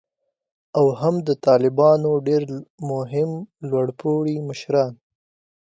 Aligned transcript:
او 0.77 0.85
هم 1.01 1.15
د 1.27 1.29
طالبانو 1.45 2.11
ډیر 2.27 2.43
مهم 2.91 3.31
لوړ 3.69 3.87
پوړي 3.99 4.35
مشران 4.49 4.93